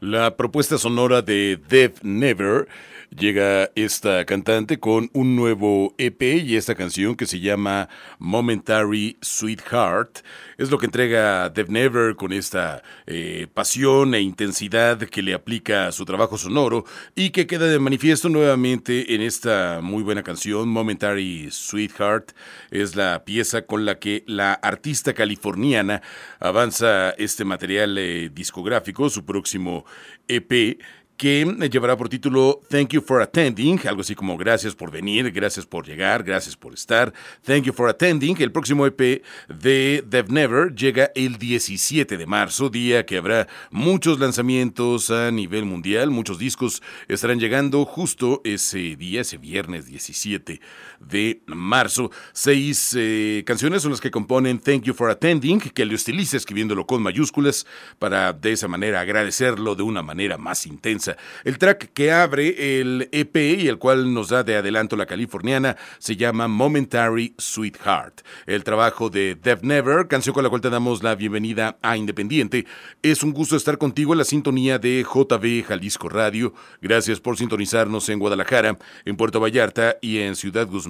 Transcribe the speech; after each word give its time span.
La 0.00 0.36
propuesta 0.36 0.78
sonora 0.78 1.22
de 1.22 1.58
Dev 1.68 1.94
Never 2.02 2.68
llega 3.10 3.70
esta 3.74 4.24
cantante 4.24 4.78
con 4.78 5.10
un 5.12 5.36
nuevo 5.36 5.94
EP 5.98 6.22
y 6.22 6.56
esta 6.56 6.74
canción 6.74 7.16
que 7.16 7.26
se 7.26 7.40
llama 7.40 7.88
Momentary 8.18 9.16
Sweetheart. 9.20 10.20
Es 10.56 10.70
lo 10.70 10.78
que 10.78 10.86
entrega 10.86 11.48
Dev 11.48 11.70
Never 11.70 12.16
con 12.16 12.32
esta 12.32 12.82
eh, 13.06 13.46
pasión 13.52 14.14
e 14.14 14.20
intensidad 14.20 14.98
que 14.98 15.22
le 15.22 15.34
aplica 15.34 15.86
a 15.86 15.92
su 15.92 16.04
trabajo 16.04 16.36
sonoro 16.36 16.84
y 17.14 17.30
que 17.30 17.46
queda 17.46 17.66
de 17.66 17.78
manifiesto 17.78 18.28
nuevamente 18.28 19.14
en 19.14 19.22
esta 19.22 19.80
muy 19.82 20.02
buena 20.02 20.22
canción 20.22 20.68
Momentary 20.68 21.48
Sweetheart. 21.50 22.32
Es 22.70 22.96
la 22.96 23.24
pieza 23.24 23.62
con 23.62 23.84
la 23.84 23.98
que 23.98 24.24
la 24.26 24.52
artista 24.54 25.14
californiana 25.14 26.02
avanza 26.40 27.10
este 27.10 27.44
material 27.44 27.96
eh, 27.98 28.30
discográfico, 28.32 29.08
su 29.10 29.24
próximo 29.24 29.84
EP 30.28 30.78
que 31.18 31.44
llevará 31.70 31.96
por 31.96 32.08
título 32.08 32.60
Thank 32.70 32.90
You 32.90 33.02
for 33.02 33.20
Attending, 33.20 33.80
algo 33.88 34.02
así 34.02 34.14
como 34.14 34.36
gracias 34.36 34.76
por 34.76 34.92
venir, 34.92 35.30
gracias 35.32 35.66
por 35.66 35.84
llegar, 35.84 36.22
gracias 36.22 36.56
por 36.56 36.72
estar. 36.72 37.12
Thank 37.42 37.64
You 37.64 37.72
for 37.72 37.90
Attending. 37.90 38.40
El 38.40 38.52
próximo 38.52 38.86
EP 38.86 39.22
de 39.48 40.04
Dev 40.06 40.30
Never 40.30 40.72
llega 40.72 41.10
el 41.16 41.36
17 41.36 42.16
de 42.16 42.26
marzo, 42.26 42.70
día 42.70 43.04
que 43.04 43.16
habrá 43.16 43.48
muchos 43.70 44.20
lanzamientos 44.20 45.10
a 45.10 45.32
nivel 45.32 45.64
mundial, 45.64 46.10
muchos 46.12 46.38
discos 46.38 46.82
estarán 47.08 47.40
llegando 47.40 47.84
justo 47.84 48.40
ese 48.44 48.94
día, 48.94 49.22
ese 49.22 49.38
viernes 49.38 49.86
17 49.86 50.60
de 51.00 51.42
marzo. 51.46 52.10
Seis 52.32 52.94
eh, 52.96 53.42
canciones 53.46 53.82
son 53.82 53.92
las 53.92 54.00
que 54.00 54.10
componen 54.10 54.58
Thank 54.58 54.82
You 54.82 54.94
for 54.94 55.10
Attending, 55.10 55.60
que 55.60 55.84
le 55.84 55.94
estiliza 55.94 56.36
escribiéndolo 56.36 56.86
con 56.86 57.02
mayúsculas 57.02 57.66
para 57.98 58.32
de 58.32 58.52
esa 58.52 58.68
manera 58.68 59.00
agradecerlo 59.00 59.74
de 59.74 59.82
una 59.82 60.02
manera 60.02 60.38
más 60.38 60.66
intensa. 60.66 61.16
El 61.44 61.58
track 61.58 61.92
que 61.92 62.12
abre 62.12 62.80
el 62.80 63.08
EP 63.12 63.36
y 63.36 63.68
el 63.68 63.78
cual 63.78 64.12
nos 64.12 64.28
da 64.28 64.42
de 64.42 64.56
adelanto 64.56 64.96
la 64.96 65.06
californiana 65.06 65.76
se 65.98 66.16
llama 66.16 66.48
Momentary 66.48 67.34
Sweetheart. 67.38 68.22
El 68.46 68.64
trabajo 68.64 69.10
de 69.10 69.34
Dev 69.34 69.60
Never, 69.62 70.08
canción 70.08 70.34
con 70.34 70.42
la 70.42 70.50
cual 70.50 70.60
te 70.60 70.70
damos 70.70 71.02
la 71.02 71.14
bienvenida 71.14 71.78
a 71.82 71.96
Independiente. 71.96 72.66
Es 73.02 73.22
un 73.22 73.32
gusto 73.32 73.56
estar 73.56 73.78
contigo 73.78 74.12
en 74.12 74.18
la 74.18 74.24
sintonía 74.24 74.78
de 74.78 75.04
JB 75.04 75.64
Jalisco 75.66 76.08
Radio. 76.08 76.54
Gracias 76.80 77.20
por 77.20 77.36
sintonizarnos 77.36 78.08
en 78.08 78.18
Guadalajara, 78.18 78.78
en 79.04 79.16
Puerto 79.16 79.40
Vallarta 79.40 79.96
y 80.00 80.18
en 80.18 80.36
Ciudad 80.36 80.66
Guzmán. 80.66 80.87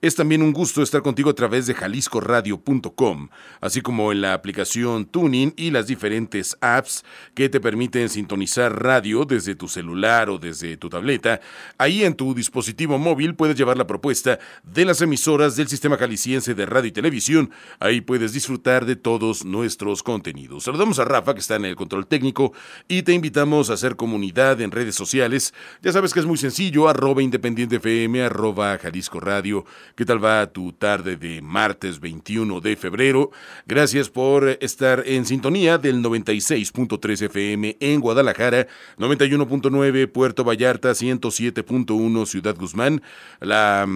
Es 0.00 0.14
también 0.14 0.42
un 0.42 0.52
gusto 0.52 0.82
estar 0.82 1.02
contigo 1.02 1.30
a 1.30 1.34
través 1.34 1.66
de 1.66 1.74
jaliscoradio.com, 1.74 3.28
así 3.60 3.80
como 3.80 4.12
en 4.12 4.20
la 4.20 4.34
aplicación 4.34 5.06
Tuning 5.06 5.54
y 5.56 5.70
las 5.70 5.86
diferentes 5.86 6.56
apps 6.60 7.04
que 7.34 7.48
te 7.48 7.60
permiten 7.60 8.08
sintonizar 8.08 8.82
radio 8.82 9.24
desde 9.24 9.54
tu 9.54 9.68
celular 9.68 10.30
o 10.30 10.38
desde 10.38 10.76
tu 10.76 10.88
tableta, 10.88 11.40
ahí 11.78 12.04
en 12.04 12.14
tu 12.14 12.34
dispositivo 12.34 12.98
móvil 12.98 13.34
puedes 13.34 13.56
llevar 13.56 13.76
la 13.76 13.86
propuesta 13.86 14.38
de 14.62 14.84
las 14.84 15.00
emisoras 15.02 15.56
del 15.56 15.68
Sistema 15.68 15.96
Jalisciense 15.96 16.54
de 16.54 16.66
Radio 16.66 16.88
y 16.88 16.92
Televisión. 16.92 17.50
Ahí 17.80 18.00
puedes 18.00 18.32
disfrutar 18.32 18.86
de 18.86 18.96
todos 18.96 19.44
nuestros 19.44 20.02
contenidos. 20.02 20.64
Saludamos 20.64 20.98
a 20.98 21.04
Rafa, 21.04 21.34
que 21.34 21.40
está 21.40 21.56
en 21.56 21.64
el 21.64 21.76
control 21.76 22.06
técnico, 22.06 22.52
y 22.88 23.02
te 23.02 23.12
invitamos 23.12 23.70
a 23.70 23.74
hacer 23.74 23.96
comunidad 23.96 24.60
en 24.60 24.70
redes 24.70 24.94
sociales. 24.94 25.54
Ya 25.82 25.92
sabes 25.92 26.12
que 26.12 26.20
es 26.20 26.26
muy 26.26 26.38
sencillo, 26.38 26.88
arroba 26.88 27.22
independiente 27.22 27.76
FM, 27.76 28.22
arroba 28.22 28.78
Jalisco 28.78 29.20
Radio. 29.20 29.31
¿Qué 29.94 30.04
tal 30.04 30.22
va 30.22 30.52
tu 30.52 30.72
tarde 30.72 31.16
de 31.16 31.40
martes 31.40 32.00
21 32.00 32.60
de 32.60 32.76
febrero? 32.76 33.30
Gracias 33.66 34.10
por 34.10 34.48
estar 34.60 35.04
en 35.06 35.24
sintonía 35.24 35.78
del 35.78 36.02
96.3 36.02 37.22
FM 37.22 37.76
en 37.80 38.00
Guadalajara, 38.00 38.66
91.9 38.98 40.10
Puerto 40.10 40.44
Vallarta, 40.44 40.90
107.1 40.90 42.26
Ciudad 42.26 42.56
Guzmán, 42.56 43.02
la 43.40 43.86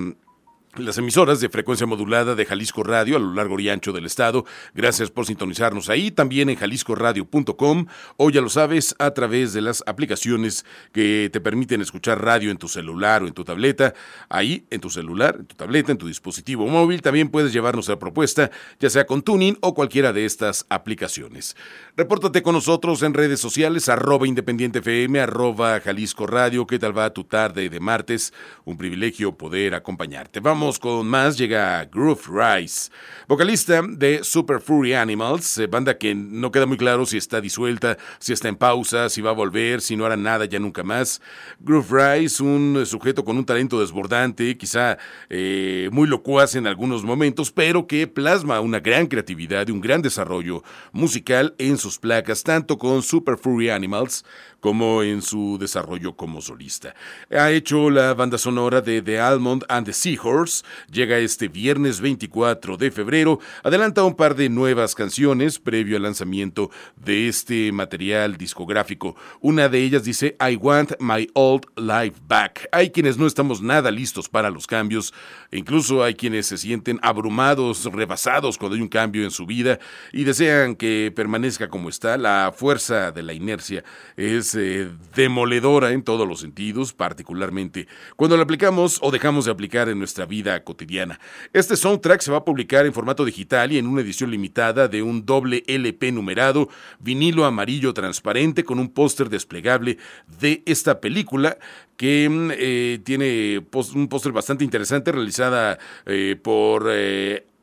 las 0.78 0.99
emisoras 0.99 1.40
de 1.40 1.49
frecuencia 1.49 1.87
modulada 1.87 2.34
de 2.34 2.44
Jalisco 2.44 2.82
Radio 2.82 3.17
a 3.17 3.20
lo 3.20 3.32
largo 3.32 3.58
y 3.58 3.69
ancho 3.69 3.93
del 3.93 4.06
estado. 4.06 4.44
Gracias 4.75 5.11
por 5.11 5.26
sintonizarnos 5.26 5.88
ahí, 5.88 6.11
también 6.11 6.50
en 6.50 6.56
jaliscoradio.com 6.56 7.87
o 8.17 8.31
ya 8.31 8.40
lo 8.40 8.49
sabes, 8.49 8.94
a 8.99 9.12
través 9.12 9.52
de 9.52 9.62
las 9.62 9.82
aplicaciones 9.87 10.64
que 10.93 11.31
te 11.32 11.40
permiten 11.40 11.81
escuchar 11.81 12.23
radio 12.23 12.50
en 12.50 12.58
tu 12.58 12.69
celular 12.69 13.23
o 13.23 13.26
en 13.26 13.32
tu 13.32 13.44
tableta. 13.44 13.94
Ahí, 14.28 14.67
en 14.70 14.81
tu 14.81 14.90
celular, 14.90 15.37
en 15.38 15.46
tu 15.46 15.56
tableta, 15.56 15.93
en 15.93 15.99
tu 15.99 16.08
dispositivo 16.08 16.67
móvil, 16.67 17.02
también 17.02 17.28
puedes 17.28 17.52
llevarnos 17.52 17.88
la 17.88 17.99
propuesta, 17.99 18.50
ya 18.78 18.90
sea 18.90 19.06
con 19.06 19.23
Tuning 19.23 19.58
o 19.62 19.75
cualquiera 19.75 20.12
de 20.12 20.25
estas 20.25 20.67
aplicaciones. 20.69 21.56
Repórtate 21.96 22.43
con 22.43 22.55
nosotros 22.55 23.02
en 23.02 23.14
redes 23.14 23.40
sociales, 23.40 23.88
arroba 23.88 24.26
independiente 24.26 24.81
FM, 24.81 25.20
arroba 25.20 25.81
Jalisco 25.81 26.26
Radio. 26.26 26.67
¿Qué 26.67 26.78
tal 26.78 26.96
va 26.96 27.12
tu 27.12 27.25
tarde 27.25 27.70
de 27.70 27.81
martes? 27.81 28.34
Un 28.64 28.76
privilegio 28.76 29.37
poder 29.37 29.75
acompañarte. 29.75 30.40
Vamos 30.40 30.65
con 30.74 31.06
más, 31.06 31.38
llega 31.38 31.84
Groove 31.84 32.24
Rice, 32.28 32.90
vocalista 33.28 33.82
de 33.88 34.24
Super 34.24 34.60
Fury 34.60 34.94
Animals, 34.94 35.58
eh, 35.58 35.68
banda 35.68 35.96
que 35.96 36.12
no 36.12 36.50
queda 36.50 36.66
muy 36.66 36.76
claro 36.76 37.06
si 37.06 37.16
está 37.16 37.40
disuelta, 37.40 37.96
si 38.18 38.32
está 38.32 38.48
en 38.48 38.56
pausa, 38.56 39.08
si 39.08 39.22
va 39.22 39.30
a 39.30 39.34
volver, 39.34 39.80
si 39.80 39.94
no 39.94 40.04
hará 40.04 40.16
nada 40.16 40.44
ya 40.44 40.58
nunca 40.58 40.82
más. 40.82 41.22
Groove 41.60 42.18
Rice, 42.18 42.42
un 42.42 42.84
sujeto 42.84 43.24
con 43.24 43.36
un 43.36 43.46
talento 43.46 43.78
desbordante, 43.78 44.58
quizá 44.58 44.98
eh, 45.30 45.88
muy 45.92 46.08
locuaz 46.08 46.56
en 46.56 46.66
algunos 46.66 47.04
momentos, 47.04 47.52
pero 47.52 47.86
que 47.86 48.08
plasma 48.08 48.60
una 48.60 48.80
gran 48.80 49.06
creatividad 49.06 49.68
y 49.68 49.70
un 49.70 49.80
gran 49.80 50.02
desarrollo 50.02 50.64
musical 50.90 51.54
en 51.58 51.78
sus 51.78 52.00
placas, 52.00 52.42
tanto 52.42 52.76
con 52.76 53.02
Super 53.02 53.36
Fury 53.36 53.70
Animals 53.70 54.24
como 54.60 55.02
en 55.02 55.22
su 55.22 55.58
desarrollo 55.58 56.16
como 56.16 56.40
solista. 56.40 56.94
Ha 57.30 57.50
hecho 57.50 57.90
la 57.90 58.14
banda 58.14 58.38
sonora 58.38 58.80
de 58.80 59.02
The 59.02 59.20
Almond 59.20 59.64
and 59.68 59.86
the 59.86 59.92
Seahorse, 59.92 60.64
llega 60.90 61.18
este 61.18 61.48
viernes 61.48 62.00
24 62.00 62.76
de 62.76 62.90
febrero, 62.90 63.38
adelanta 63.62 64.04
un 64.04 64.14
par 64.14 64.34
de 64.34 64.48
nuevas 64.48 64.94
canciones 64.94 65.58
previo 65.58 65.96
al 65.96 66.02
lanzamiento 66.02 66.70
de 66.96 67.28
este 67.28 67.70
material 67.72 68.36
discográfico. 68.36 69.16
Una 69.40 69.68
de 69.68 69.82
ellas 69.82 70.04
dice 70.04 70.36
I 70.40 70.56
Want 70.56 70.92
My 70.98 71.28
Old 71.34 71.66
Life 71.76 72.20
Back. 72.26 72.68
Hay 72.72 72.90
quienes 72.90 73.18
no 73.18 73.26
estamos 73.26 73.62
nada 73.62 73.90
listos 73.90 74.28
para 74.28 74.50
los 74.50 74.66
cambios, 74.66 75.12
e 75.50 75.58
incluso 75.58 76.02
hay 76.02 76.14
quienes 76.14 76.46
se 76.46 76.58
sienten 76.58 76.98
abrumados, 77.02 77.84
rebasados 77.92 78.58
cuando 78.58 78.76
hay 78.76 78.82
un 78.82 78.88
cambio 78.88 79.24
en 79.24 79.30
su 79.30 79.46
vida 79.46 79.78
y 80.12 80.24
desean 80.24 80.74
que 80.74 81.12
permanezca 81.14 81.68
como 81.68 81.88
está. 81.88 82.16
La 82.16 82.52
fuerza 82.56 83.12
de 83.12 83.22
la 83.22 83.32
inercia 83.32 83.84
es 84.16 84.55
eh, 84.56 84.88
demoledora 85.14 85.92
en 85.92 86.02
todos 86.02 86.26
los 86.26 86.40
sentidos, 86.40 86.92
particularmente 86.92 87.86
cuando 88.16 88.36
la 88.36 88.44
aplicamos 88.44 88.98
o 89.02 89.10
dejamos 89.10 89.44
de 89.44 89.50
aplicar 89.50 89.88
en 89.88 89.98
nuestra 89.98 90.26
vida 90.26 90.62
cotidiana. 90.64 91.20
Este 91.52 91.76
soundtrack 91.76 92.20
se 92.20 92.30
va 92.30 92.38
a 92.38 92.44
publicar 92.44 92.86
en 92.86 92.92
formato 92.92 93.24
digital 93.24 93.72
y 93.72 93.78
en 93.78 93.86
una 93.86 94.00
edición 94.00 94.30
limitada 94.30 94.88
de 94.88 95.02
un 95.02 95.24
doble 95.24 95.62
LP 95.66 96.12
numerado, 96.12 96.68
vinilo 96.98 97.44
amarillo 97.44 97.94
transparente 97.94 98.64
con 98.64 98.78
un 98.78 98.88
póster 98.88 99.28
desplegable 99.28 99.98
de 100.40 100.62
esta 100.66 101.00
película 101.00 101.58
que 101.96 102.28
mm, 102.28 102.50
eh, 102.52 102.98
tiene 103.04 103.64
un 103.94 104.08
póster 104.08 104.32
bastante 104.32 104.64
interesante 104.64 105.12
realizada 105.12 105.78
eh, 106.06 106.36
por 106.42 106.90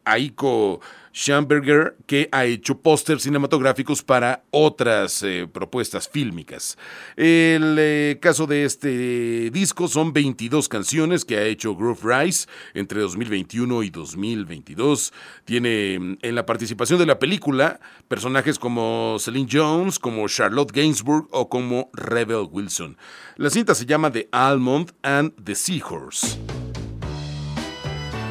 Aiko 0.06 0.82
Schamberger, 1.14 1.96
que 2.08 2.28
ha 2.32 2.46
hecho 2.46 2.80
pósters 2.80 3.24
cinematográficos 3.24 4.02
para 4.04 4.44
otras 4.50 5.22
eh, 5.24 5.48
propuestas 5.52 6.10
fílmicas. 6.10 6.78
El 7.16 7.76
eh, 7.78 8.18
caso 8.22 8.48
de 8.48 8.66
este 8.66 9.52
disco 9.52 9.88
son 9.88 10.12
22 10.12 10.68
canciones 10.68 11.24
que 11.24 11.38
ha 11.38 11.44
hecho 11.44 11.76
Groove 11.76 12.02
Rice 12.04 12.48
entre 12.74 13.02
2021 13.02 13.84
y 13.84 13.90
2022. 13.92 15.14
Tiene 15.46 16.00
mm, 16.00 16.18
en 16.22 16.36
la 16.36 16.46
participación 16.46 17.00
de 17.00 17.06
la 17.06 17.20
película 17.20 17.80
personajes 18.08 18.58
como 18.58 19.18
Celine 19.20 19.50
Jones, 19.52 20.00
como 20.00 20.28
Charlotte 20.28 20.72
Gainsbourg 20.72 21.28
o 21.32 21.48
como 21.48 21.92
Rebel 21.94 22.48
Wilson. 22.52 22.98
La 23.38 23.50
cinta 23.50 23.76
se 23.76 23.86
llama 23.86 24.12
The 24.12 24.30
Almond 24.32 24.94
and 25.04 25.34
the 25.44 25.56
Seahorse. 25.56 26.40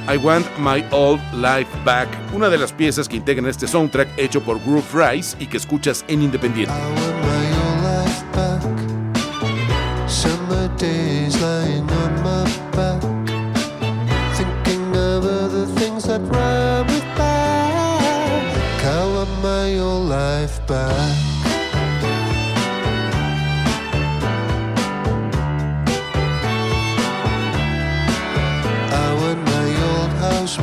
I 0.08 0.16
Want 0.16 0.46
My 0.58 0.84
Old 0.90 1.20
Life 1.34 1.70
Back, 1.84 2.08
una 2.34 2.48
de 2.48 2.58
las 2.58 2.72
piezas 2.72 3.08
que 3.08 3.16
integran 3.16 3.46
este 3.46 3.66
soundtrack 3.66 4.08
hecho 4.16 4.42
por 4.42 4.60
Groove 4.60 4.84
Rice 4.92 5.36
y 5.38 5.46
que 5.46 5.56
escuchas 5.56 6.04
en 6.08 6.22
Independiente. 6.22 6.74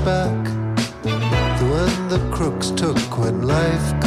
The 0.05 1.65
one 1.69 2.07
the 2.07 2.19
crooks 2.33 2.71
took 2.71 3.17
when 3.17 3.41
life 3.45 3.98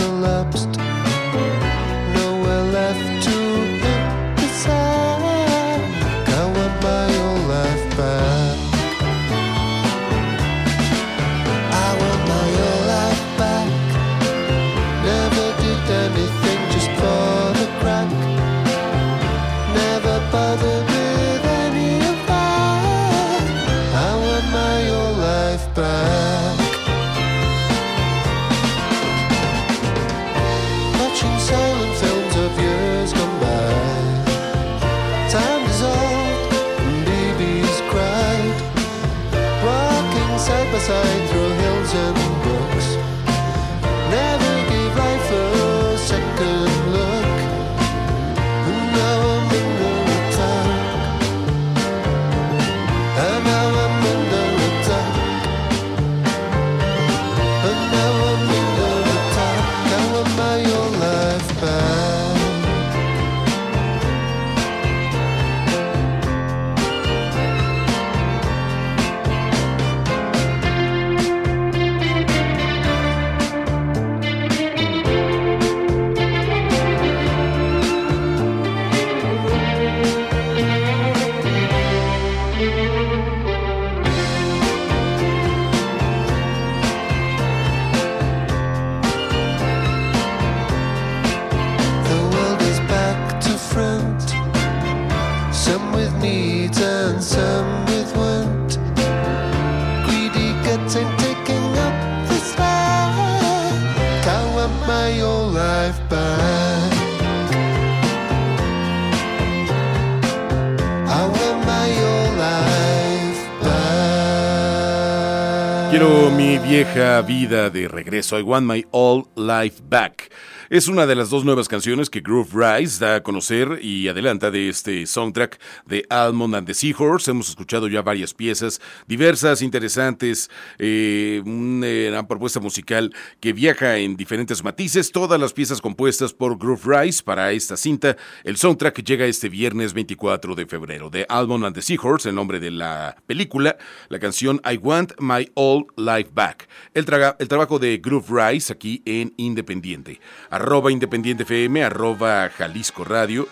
vieja 116.72 117.20
vida 117.20 117.68
de 117.68 117.86
regreso. 117.86 118.38
I 118.38 118.42
want 118.42 118.66
my 118.66 118.82
old 118.92 119.26
life 119.36 119.82
back. 119.90 120.30
Es 120.72 120.88
una 120.88 121.06
de 121.06 121.14
las 121.14 121.28
dos 121.28 121.44
nuevas 121.44 121.68
canciones 121.68 122.08
que 122.08 122.22
Groove 122.22 122.54
Rise 122.54 122.98
da 122.98 123.16
a 123.16 123.22
conocer 123.22 123.80
y 123.82 124.08
adelanta 124.08 124.50
de 124.50 124.70
este 124.70 125.04
soundtrack 125.04 125.60
de 125.84 126.06
Almond 126.08 126.54
and 126.54 126.66
the 126.66 126.72
Seahorse. 126.72 127.30
Hemos 127.30 127.50
escuchado 127.50 127.88
ya 127.88 128.00
varias 128.00 128.32
piezas 128.32 128.80
diversas, 129.06 129.60
interesantes, 129.60 130.50
eh, 130.78 131.42
una 131.44 132.26
propuesta 132.26 132.58
musical 132.58 133.14
que 133.38 133.52
viaja 133.52 133.98
en 133.98 134.16
diferentes 134.16 134.64
matices. 134.64 135.12
Todas 135.12 135.38
las 135.38 135.52
piezas 135.52 135.82
compuestas 135.82 136.32
por 136.32 136.56
Groove 136.56 137.02
Rise 137.02 137.22
para 137.22 137.52
esta 137.52 137.76
cinta. 137.76 138.16
El 138.42 138.56
soundtrack 138.56 139.04
llega 139.04 139.26
este 139.26 139.50
viernes 139.50 139.92
24 139.92 140.54
de 140.54 140.64
febrero. 140.64 141.10
De 141.10 141.26
Almond 141.28 141.66
and 141.66 141.74
the 141.74 141.82
Seahorse, 141.82 142.30
el 142.30 142.34
nombre 142.34 142.60
de 142.60 142.70
la 142.70 143.14
película, 143.26 143.76
la 144.08 144.18
canción 144.18 144.58
I 144.64 144.78
Want 144.78 145.12
My 145.20 145.50
Old 145.52 145.88
Life 145.98 146.30
Back. 146.32 146.66
El, 146.94 147.04
el 147.38 147.48
trabajo 147.48 147.78
de 147.78 147.98
Groove 147.98 148.30
Rise 148.30 148.72
aquí 148.72 149.02
en 149.04 149.34
Independiente 149.36 150.18
arroba 150.62 150.92
Independiente 150.92 151.42
FM, 151.42 151.82
arroba 151.82 152.48
Jalisco 152.56 153.02
Radio. 153.02 153.48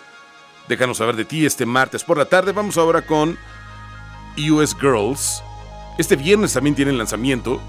Déjanos 0.69 0.97
saber 0.97 1.17
de 1.17 1.25
ti 1.25 1.45
este 1.45 1.65
martes 1.65 2.05
por 2.05 2.17
la 2.17 2.25
tarde. 2.25 2.53
Vamos 2.53 2.77
ahora 2.77 3.01
con 3.01 3.37
US 4.37 4.75
Girls. 4.79 5.43
Este 5.97 6.15
viernes 6.15 6.53
también 6.53 6.73
tienen 6.73 6.97
lanzamiento. 6.97 7.61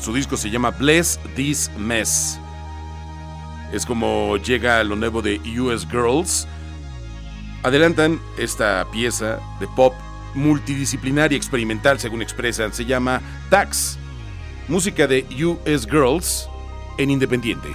Su 0.00 0.14
disco 0.14 0.36
se 0.36 0.50
llama 0.50 0.70
Bless 0.70 1.18
This 1.34 1.68
Mess. 1.76 2.38
Es 3.72 3.84
como 3.84 4.36
llega 4.36 4.84
lo 4.84 4.94
nuevo 4.94 5.20
de 5.20 5.40
US 5.60 5.84
Girls. 5.90 6.46
Adelantan 7.64 8.20
esta 8.38 8.86
pieza 8.92 9.40
de 9.58 9.66
pop 9.74 9.94
multidisciplinaria 10.34 11.36
experimental, 11.36 11.98
según 11.98 12.22
expresan. 12.22 12.72
Se 12.72 12.84
llama 12.84 13.20
Tax. 13.50 13.98
Música 14.68 15.08
de 15.08 15.26
US 15.44 15.86
Girls 15.90 16.48
en 16.98 17.10
Independiente. 17.10 17.68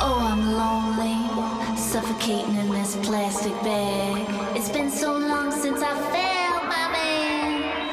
Oh, 0.00 0.18
I'm 0.20 0.54
lonely, 0.54 1.76
suffocating 1.76 2.56
in 2.56 2.68
this 2.70 2.96
plastic 2.96 3.52
bag. 3.62 4.56
It's 4.56 4.70
been 4.70 4.90
so 4.90 5.16
long 5.16 5.52
since 5.52 5.80
I 5.82 5.94
felt 5.94 6.64
my 6.64 6.88
man. 6.92 7.92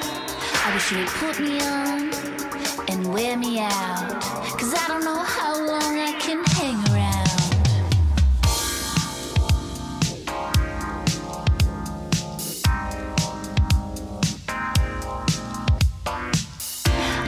I 0.66 0.74
wish 0.74 0.92
you'd 0.92 1.08
put 1.08 1.40
me 1.40 1.60
on 1.62 2.12
and 2.90 3.14
wear 3.14 3.38
me 3.38 3.60
out. 3.60 4.22
Cause 4.58 4.74
I 4.74 4.88
don't 4.88 5.04
know 5.04 5.18
how 5.18 5.58
long 5.58 5.98
I 5.98 6.14
can 6.20 6.44
hang 6.46 6.78
around. 6.92 7.30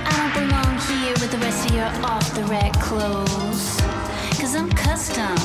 I 0.06 0.12
don't 0.18 0.34
belong 0.44 0.80
here 0.88 1.13
with 1.13 1.32
the 1.32 1.38
rest 1.40 1.70
of 1.70 1.75
your 1.75 1.86
off 2.06 2.34
the 2.36 2.44
rack 2.46 2.74
clothes. 2.80 3.81
I'm 4.53 4.70
custom. 4.72 5.38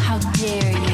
How 0.00 0.18
dare 0.34 0.72
you? 0.72 0.93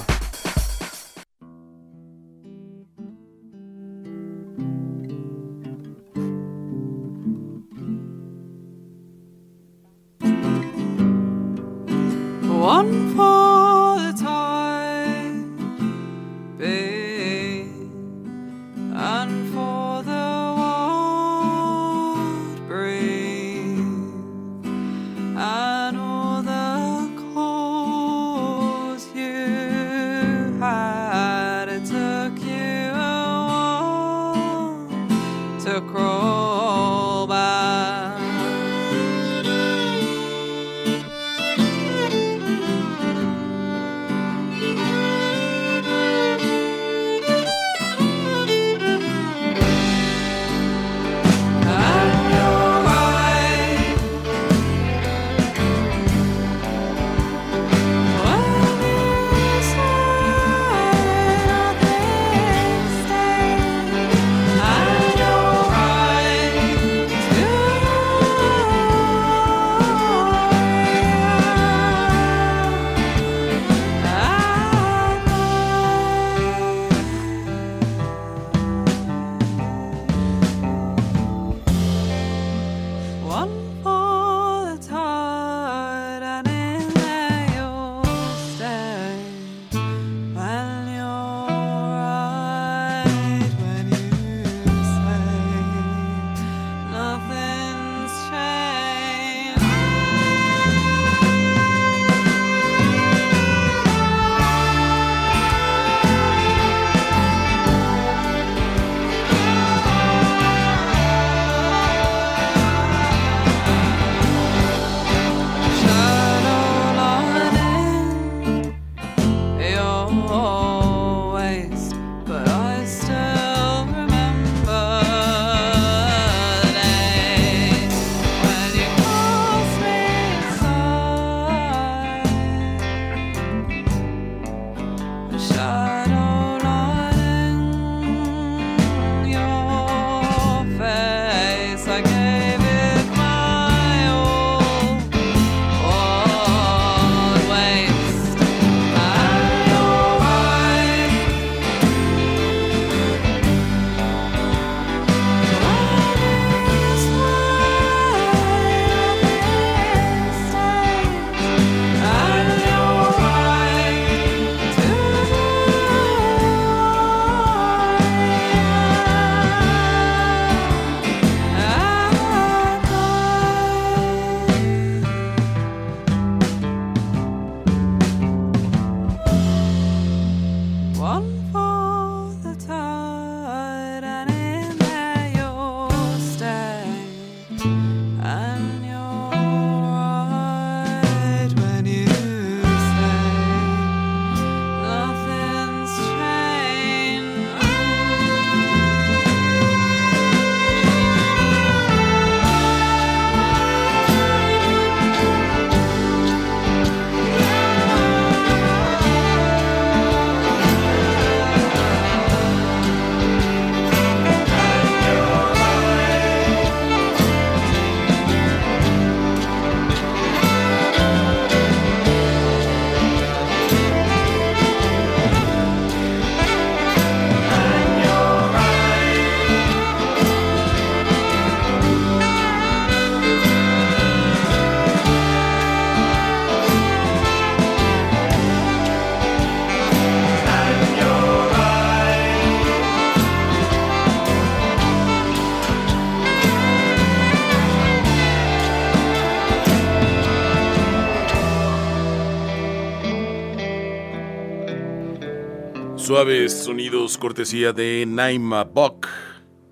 Sonidos, 256.49 257.17
cortesía 257.17 257.73
de 257.73 258.05
Naima 258.07 258.63
Buck. 258.63 259.07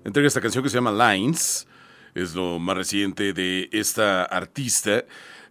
Entrega 0.04 0.26
esta 0.26 0.40
canción 0.40 0.64
que 0.64 0.68
se 0.68 0.78
llama 0.78 1.12
Lines. 1.12 1.68
Es 2.12 2.34
lo 2.34 2.58
más 2.58 2.76
reciente 2.76 3.32
de 3.32 3.68
esta 3.70 4.24
artista 4.24 5.04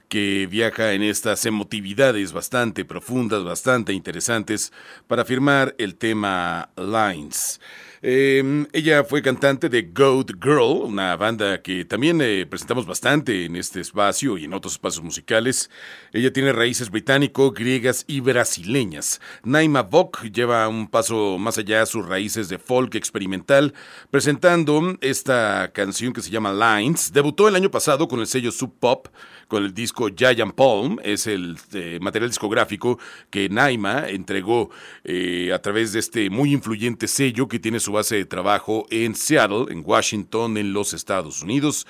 que 0.10 0.46
viaja 0.52 0.92
en 0.92 1.02
estas 1.04 1.46
emotividades 1.46 2.34
bastante 2.34 2.84
profundas, 2.84 3.46
bastante 3.46 3.94
interesantes, 3.94 4.74
para 5.08 5.22
afirmar 5.22 5.74
el 5.78 5.96
tema 5.96 6.70
Lines. 6.76 7.62
Eh, 8.02 8.66
ella 8.72 9.04
fue 9.04 9.22
cantante 9.22 9.68
de 9.68 9.82
Goat 9.94 10.32
Girl, 10.42 10.84
una 10.86 11.18
banda 11.18 11.62
que 11.62 11.84
también 11.84 12.22
eh, 12.22 12.46
presentamos 12.50 12.86
bastante 12.86 13.46
en 13.46 13.58
este 13.58 13.82
espacio 13.82 14.38
y 14.38 14.46
en 14.46 14.54
otros 14.54 14.74
espacios 14.74 15.04
musicales. 15.04 15.70
Ella 16.14 16.32
tiene 16.32 16.54
raíces 16.54 16.90
británico, 16.90 17.52
griegas 17.52 18.06
y 18.08 18.22
brasileñas. 18.22 19.20
Naima 19.44 19.82
Vok 19.82 20.24
lleva 20.32 20.68
un 20.70 20.88
paso 20.88 21.38
más 21.38 21.58
allá 21.58 21.86
sus 21.86 22.06
raíces 22.06 22.48
de 22.48 22.58
folk 22.58 22.96
experimental, 22.96 23.74
presentando 24.12 24.98
esta 25.02 25.72
canción 25.74 26.14
que 26.14 26.22
se 26.22 26.30
llama 26.30 26.54
Lines. 26.54 27.12
Debutó 27.12 27.50
el 27.50 27.56
año 27.56 27.70
pasado 27.70 28.08
con 28.08 28.22
el 28.22 28.28
sello 28.28 28.52
Sub 28.52 28.74
Pop 28.80 29.10
con 29.50 29.66
el 29.66 29.74
disco 29.74 30.10
Giant 30.16 30.54
Palm, 30.54 31.00
es 31.04 31.26
el 31.28 31.58
eh, 31.74 31.98
material 32.00 32.30
discográfico 32.30 33.00
que 33.32 33.50
Naima 33.50 34.08
entregó 34.08 34.70
eh, 35.04 35.52
a 35.52 35.60
través 35.60 35.92
de 35.92 36.00
este 36.00 36.30
muy 36.30 36.54
influyente 36.54 37.08
sello 37.08 37.48
que 37.48 37.60
tiene 37.60 37.80
su 37.80 37.89
base 37.92 38.16
de 38.16 38.26
trabajo 38.26 38.86
en 38.90 39.16
Seattle, 39.16 39.66
en 39.70 39.84
Washington, 39.86 40.58
en 40.58 40.74
los 40.74 40.94
Estados 40.94 41.42
Unidos. 41.42 41.86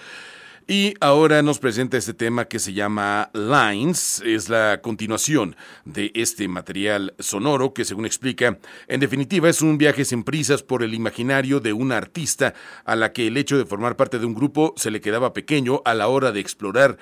Y 0.71 0.93
ahora 0.99 1.41
nos 1.41 1.57
presenta 1.57 1.97
este 1.97 2.13
tema 2.13 2.45
que 2.45 2.59
se 2.59 2.73
llama 2.73 3.31
Lines, 3.33 4.21
es 4.23 4.49
la 4.49 4.81
continuación 4.83 5.55
de 5.83 6.11
este 6.13 6.47
material 6.47 7.15
sonoro 7.17 7.73
que 7.73 7.85
según 7.85 8.05
explica, 8.05 8.59
en 8.87 8.99
definitiva 8.99 9.49
es 9.49 9.63
un 9.63 9.79
viaje 9.79 10.05
sin 10.05 10.23
prisas 10.23 10.61
por 10.61 10.83
el 10.83 10.93
imaginario 10.93 11.59
de 11.59 11.73
una 11.73 11.97
artista 11.97 12.53
a 12.85 12.95
la 12.95 13.13
que 13.13 13.25
el 13.25 13.37
hecho 13.37 13.57
de 13.57 13.65
formar 13.65 13.95
parte 13.95 14.19
de 14.19 14.27
un 14.27 14.35
grupo 14.35 14.75
se 14.77 14.91
le 14.91 15.01
quedaba 15.01 15.33
pequeño 15.33 15.81
a 15.85 15.95
la 15.95 16.07
hora 16.07 16.31
de 16.31 16.39
explorar 16.39 16.99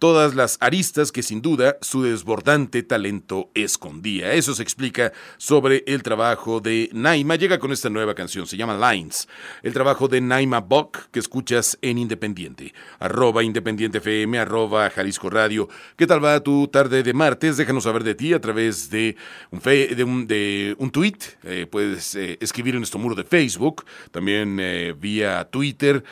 todas 0.00 0.34
las 0.34 0.56
aristas 0.60 1.12
que 1.12 1.22
sin 1.22 1.42
duda 1.42 1.76
su 1.82 2.02
desbordante 2.02 2.82
talento 2.82 3.50
escondía. 3.54 4.32
Eso 4.32 4.54
se 4.54 4.62
explica 4.62 5.12
sobre 5.36 5.84
el 5.86 6.02
trabajo 6.02 6.60
de 6.60 6.88
Naima. 6.94 7.36
Llega 7.36 7.58
con 7.58 7.70
esta 7.70 7.90
nueva 7.90 8.14
canción, 8.14 8.46
se 8.46 8.56
llama 8.56 8.92
Lines. 8.92 9.28
El 9.62 9.74
trabajo 9.74 10.08
de 10.08 10.22
Naima 10.22 10.60
Bock 10.60 11.10
que 11.12 11.20
escuchas 11.20 11.78
en 11.82 11.98
Independiente. 11.98 12.72
Arroba 12.98 13.44
Independiente 13.44 13.98
FM, 13.98 14.38
arroba 14.38 14.88
Jalisco 14.88 15.28
Radio. 15.28 15.68
¿Qué 15.96 16.06
tal 16.06 16.24
va 16.24 16.40
tu 16.40 16.66
tarde 16.68 17.02
de 17.02 17.12
martes? 17.12 17.58
Déjanos 17.58 17.84
saber 17.84 18.02
de 18.02 18.14
ti 18.14 18.32
a 18.32 18.40
través 18.40 18.88
de 18.88 19.16
un, 19.50 19.60
fe, 19.60 19.94
de 19.94 20.74
un, 20.78 20.90
tweet. 20.90 21.18
Eh, 21.44 21.66
puedes 21.70 22.14
eh, 22.14 22.38
escribir 22.40 22.74
en 22.74 22.80
nuestro 22.80 22.98
muro 22.98 23.14
de 23.14 23.24
Facebook, 23.24 23.84
también 24.12 24.56
eh, 24.60 24.94
vía 24.98 25.46
Twitter. 25.50 26.02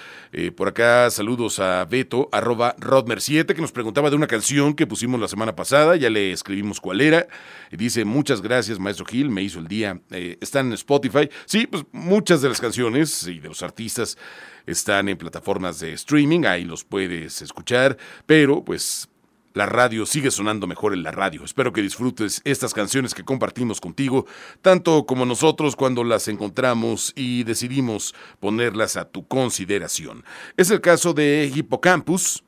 Por 0.57 0.69
acá 0.69 1.11
saludos 1.11 1.59
a 1.59 1.85
Beto, 1.87 2.29
arroba 2.33 2.77
Rodmer7, 2.77 3.55
que 3.55 3.63
nos 3.63 3.73
preguntaba 3.79 4.11
de 4.11 4.17
una 4.17 4.27
canción 4.27 4.75
que 4.75 4.89
pusimos 4.89 5.21
la 5.21 5.29
semana 5.29 5.55
pasada, 5.55 5.95
ya 5.95 6.11
le 6.11 6.33
escribimos 6.33 6.81
cuál 6.81 7.01
era. 7.01 7.29
Y 7.71 7.77
dice, 7.77 8.05
muchas 8.05 8.43
gracias, 8.43 8.81
maestro 8.81 9.07
Gil, 9.07 9.31
me 9.31 9.41
hizo 9.41 9.61
el 9.61 9.69
día. 9.69 10.01
Eh, 10.11 10.37
están 10.41 10.67
en 10.67 10.73
Spotify. 10.73 11.31
Sí, 11.47 11.69
pues 11.69 11.85
muchas 11.93 12.43
de 12.43 12.49
las 12.49 12.61
canciones 12.61 13.25
y 13.29 13.39
de 13.39 13.47
los 13.47 13.63
artistas 13.63 14.19
están 14.67 15.09
en 15.09 15.17
plataformas 15.17 15.79
de 15.79 15.93
streaming, 15.93 16.45
ahí 16.45 16.65
los 16.65 16.83
puedes 16.83 17.41
escuchar, 17.41 17.97
pero 18.27 18.65
pues 18.65 19.09
la 19.55 19.67
radio 19.67 20.07
sigue 20.07 20.33
sonando 20.33 20.67
mejor 20.67 20.93
en 20.93 21.05
la 21.05 21.13
radio. 21.13 21.45
Espero 21.45 21.73
que 21.73 21.81
disfrutes 21.81 22.41
estas 22.45 22.75
canciones 22.75 23.15
que 23.15 23.25
compartimos 23.25 23.81
contigo, 23.81 24.27
tanto 24.61 25.07
como 25.07 25.25
nosotros 25.25 25.77
cuando 25.77 26.03
las 26.03 26.27
encontramos 26.27 27.13
y 27.15 27.45
decidimos 27.45 28.13
ponerlas 28.41 28.97
a 28.97 29.05
tu 29.05 29.29
consideración. 29.29 30.25
Es 30.57 30.73
el 30.73 30.81
caso 30.81 31.15
de 31.15 31.49
Hippocampus, 31.55 32.43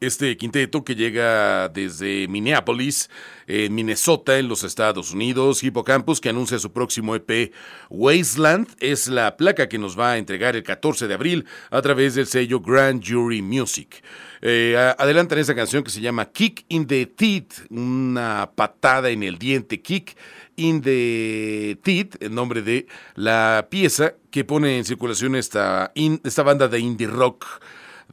este 0.00 0.36
quinteto 0.38 0.82
que 0.82 0.94
llega 0.94 1.68
desde 1.68 2.26
Minneapolis, 2.26 3.10
en 3.46 3.74
Minnesota, 3.74 4.38
en 4.38 4.48
los 4.48 4.64
Estados 4.64 5.12
Unidos. 5.12 5.62
Hippocampus, 5.62 6.20
que 6.20 6.30
anuncia 6.30 6.58
su 6.58 6.72
próximo 6.72 7.14
EP 7.14 7.52
Wasteland, 7.90 8.68
es 8.80 9.08
la 9.08 9.36
placa 9.36 9.68
que 9.68 9.78
nos 9.78 9.98
va 9.98 10.12
a 10.12 10.18
entregar 10.18 10.56
el 10.56 10.62
14 10.62 11.06
de 11.06 11.14
abril 11.14 11.46
a 11.70 11.82
través 11.82 12.14
del 12.14 12.26
sello 12.26 12.60
Grand 12.60 13.04
Jury 13.06 13.42
Music. 13.42 14.02
Eh, 14.40 14.74
adelantan 14.98 15.38
esa 15.38 15.54
canción 15.54 15.84
que 15.84 15.90
se 15.90 16.00
llama 16.00 16.24
Kick 16.24 16.64
in 16.68 16.86
the 16.86 17.04
Teeth, 17.04 17.66
una 17.68 18.50
patada 18.54 19.10
en 19.10 19.22
el 19.22 19.38
diente, 19.38 19.82
Kick 19.82 20.16
in 20.56 20.80
the 20.80 21.78
Teeth, 21.82 22.16
el 22.22 22.34
nombre 22.34 22.62
de 22.62 22.86
la 23.16 23.66
pieza 23.70 24.14
que 24.30 24.44
pone 24.44 24.78
en 24.78 24.86
circulación 24.86 25.36
esta, 25.36 25.92
esta 26.24 26.42
banda 26.42 26.68
de 26.68 26.78
indie 26.80 27.06
rock 27.06 27.46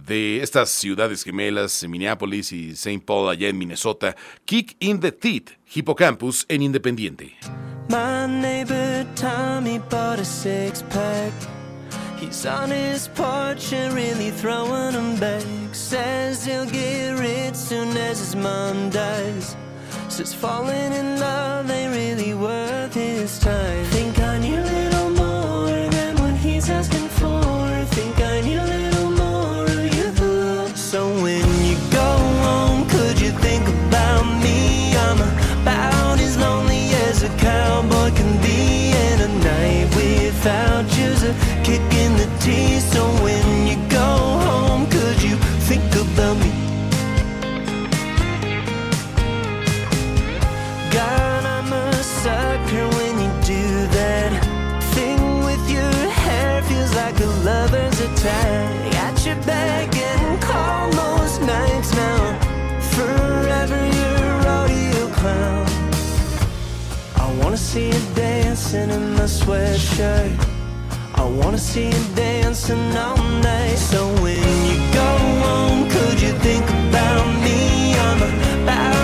de 0.05 0.41
estas 0.41 0.69
ciudades 0.69 1.23
gemelas, 1.23 1.86
Minneapolis 1.88 2.51
y 2.51 2.71
St. 2.71 3.03
Paul 3.05 3.29
allá 3.29 3.49
en 3.49 3.57
Minnesota, 3.57 4.15
Kick 4.45 4.75
in 4.79 4.99
the 4.99 5.12
Teeth, 5.12 5.51
Hippocampus 5.65 6.45
en 6.49 6.62
Independiente. 6.62 7.36
My 7.89 8.27
neighbor 8.27 9.05
Tommy 9.15 9.79
bought 9.79 10.19
a 10.19 10.25
six 10.25 10.83
pack. 10.89 11.31
He's 12.19 12.45
on 12.45 12.71
his 12.71 13.07
porch 13.10 13.71
and 13.73 13.93
really 13.93 14.31
throwing 14.31 14.93
them 14.93 15.17
back. 15.19 15.43
Says 15.71 16.43
he'll 16.43 16.65
get 16.65 17.19
rich 17.19 17.55
soon 17.55 17.95
as 17.95 18.19
his 18.19 18.36
mom 18.36 18.89
dies. 18.89 19.55
Says 20.10 20.33
falling 20.33 20.93
in 20.93 21.19
love 21.19 21.69
ain't 21.69 21.95
really 21.95 22.33
worth 22.33 22.93
his 22.93 23.39
time. 23.39 23.86
Without 40.47 40.86
you's 40.97 41.23
a 41.23 41.33
kick 41.65 41.88
in 42.03 42.12
the 42.15 42.29
teeth. 42.39 42.83
So 42.93 43.03
when 43.23 43.67
you 43.67 43.77
go 43.89 44.10
home, 44.47 44.86
could 44.89 45.21
you 45.21 45.36
think 45.67 45.83
about 46.03 46.36
me? 46.43 46.51
God, 50.97 51.43
I'm 51.55 51.69
a 51.73 51.93
sucker 52.23 52.86
when 52.97 53.13
you 53.23 53.31
do 53.55 53.65
that 53.99 54.31
thing 54.95 55.21
with 55.47 55.63
your 55.69 55.95
hair. 56.23 56.63
Feels 56.63 56.95
like 56.95 57.19
a 57.19 57.31
lover's 57.49 57.99
attack. 57.99 58.56
Dancing 68.71 68.89
in 68.89 69.13
my 69.13 69.21
sweatshirt. 69.21 70.36
I 71.15 71.23
wanna 71.23 71.58
see 71.58 71.86
you 71.86 72.03
dancing 72.15 72.97
all 72.97 73.17
night. 73.41 73.77
So 73.77 74.08
when 74.21 74.43
you 74.67 74.77
go 74.93 75.10
home, 75.43 75.89
could 75.89 76.21
you 76.21 76.34
think 76.39 76.65
about 76.69 77.25
me? 77.43 77.95
I'm 77.95 78.21
about 78.63 78.96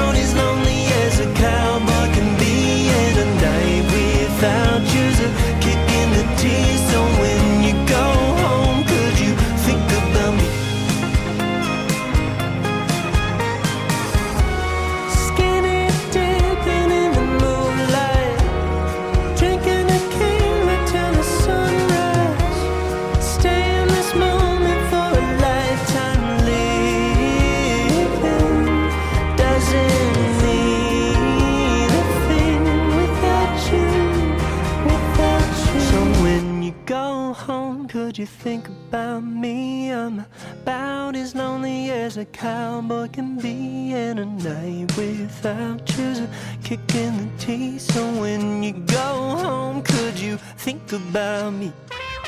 could 38.14 38.20
you 38.20 38.26
think 38.28 38.68
about 38.68 39.24
me? 39.24 39.92
I'm 39.92 40.24
about 40.62 41.16
as 41.16 41.34
lonely 41.34 41.90
as 41.90 42.18
a 42.18 42.26
cowboy 42.26 43.08
can 43.08 43.40
be, 43.40 43.92
and 43.92 44.20
a 44.20 44.26
night 44.26 44.96
without 44.96 45.82
you's 45.98 46.20
a 46.20 46.30
kick 46.64 46.94
in 46.94 47.18
the 47.18 47.38
teeth. 47.40 47.82
So 47.82 48.04
when 48.22 48.62
you 48.62 48.74
go 48.74 49.10
home, 49.42 49.82
could 49.82 50.20
you 50.20 50.38
think 50.58 50.94
about 50.94 51.54
me? 51.54 51.74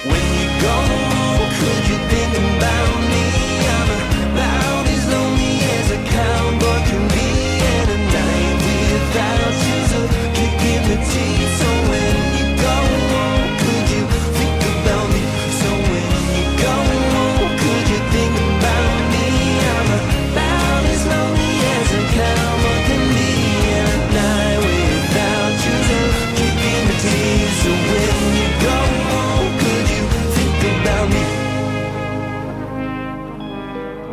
When 0.09 0.25
you 0.39 0.49
go 0.59 0.75
home, 0.89 1.49
could 1.59 1.83
you 1.91 1.99
think 2.13 2.33
about 2.33 2.93
me? 3.11 3.25
I'm 3.77 3.89
about 4.25 4.85
as 4.89 5.05
lonely 5.13 5.55
as 5.77 5.87
a 5.91 5.99
cowboy 6.17 6.79
can 6.89 7.05
be, 7.13 7.29
and 7.73 7.89
a 7.91 7.99
night 8.17 8.57
without 8.91 9.53
you's 9.67 9.91
a 10.01 10.03
kick 10.33 10.57
in 10.73 10.81
the 10.89 10.97
teeth. 11.11 11.53
So 11.61 11.69
when 11.91 12.14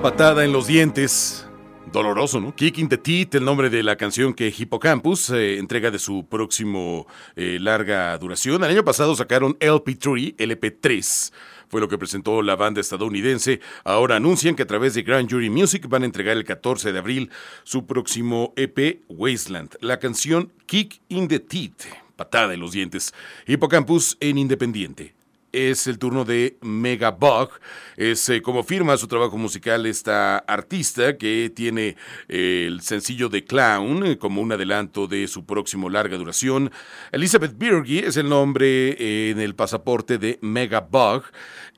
patada 0.02 0.44
en 0.44 0.50
los 0.50 0.66
dientes. 0.66 1.46
Doloroso, 1.92 2.40
¿no? 2.40 2.56
Kicking 2.56 2.88
the 2.88 2.98
Teeth, 2.98 3.36
el 3.36 3.44
nombre 3.44 3.70
de 3.70 3.84
la 3.84 3.94
canción 3.94 4.34
que 4.34 4.52
Hippocampus 4.56 5.30
eh, 5.30 5.58
entrega 5.58 5.92
de 5.92 6.00
su 6.00 6.26
próximo 6.26 7.06
eh, 7.36 7.58
larga 7.60 8.18
duración. 8.18 8.64
El 8.64 8.70
año 8.70 8.84
pasado 8.84 9.14
sacaron 9.14 9.56
LP3, 9.60 10.34
LP3. 10.36 11.32
Fue 11.68 11.80
lo 11.80 11.86
que 11.86 11.98
presentó 11.98 12.42
la 12.42 12.56
banda 12.56 12.80
estadounidense. 12.80 13.60
Ahora 13.84 14.16
anuncian 14.16 14.56
que 14.56 14.64
a 14.64 14.66
través 14.66 14.94
de 14.94 15.02
Grand 15.02 15.30
Jury 15.30 15.50
Music 15.50 15.86
van 15.88 16.02
a 16.02 16.06
entregar 16.06 16.36
el 16.36 16.44
14 16.44 16.92
de 16.92 16.98
abril 16.98 17.30
su 17.62 17.86
próximo 17.86 18.52
EP 18.56 19.02
Wasteland. 19.08 19.76
La 19.80 20.00
canción 20.00 20.52
Kick 20.66 21.00
in 21.10 21.28
the 21.28 21.38
Teeth, 21.38 21.84
patada 22.16 22.54
en 22.54 22.60
los 22.60 22.72
dientes. 22.72 23.14
Hippocampus 23.46 24.16
en 24.18 24.38
Independiente 24.38 25.14
es 25.52 25.86
el 25.86 25.98
turno 25.98 26.24
de 26.24 26.56
Mega 26.62 27.10
Bug. 27.10 27.50
Es 27.96 28.28
eh, 28.30 28.40
como 28.40 28.64
firma 28.64 28.96
su 28.96 29.06
trabajo 29.06 29.36
musical 29.36 29.84
esta 29.86 30.38
artista 30.38 31.16
que 31.18 31.52
tiene 31.54 31.96
eh, 32.28 32.64
el 32.66 32.80
sencillo 32.80 33.28
de 33.28 33.44
Clown 33.44 34.06
eh, 34.06 34.18
como 34.18 34.40
un 34.40 34.52
adelanto 34.52 35.06
de 35.06 35.28
su 35.28 35.44
próximo 35.44 35.90
larga 35.90 36.16
duración. 36.16 36.72
Elizabeth 37.12 37.56
Birgie 37.56 38.06
es 38.06 38.16
el 38.16 38.28
nombre 38.28 39.30
en 39.30 39.40
el 39.40 39.54
pasaporte 39.54 40.18
de 40.18 40.38
Mega 40.40 40.80
Bug 40.80 41.24